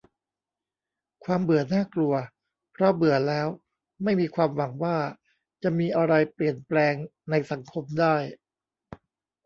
[1.25, 2.13] "ความเบื่อน่ากลัว
[2.71, 3.47] เพราะเบื่อแล้ว
[4.03, 4.97] ไม่มีความหวังว่า
[5.63, 6.95] จะมีอะไรเปลี่ยนแปลง
[7.29, 8.15] ในสังคมได้"